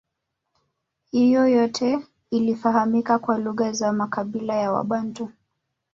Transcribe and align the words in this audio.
Hiyo 1.11 1.47
yote 1.47 1.99
ilifahamika 2.31 3.19
kwa 3.19 3.37
lugha 3.37 3.71
za 3.71 3.93
makabila 3.93 4.55
ya 4.55 4.71
wabantu 4.71 5.29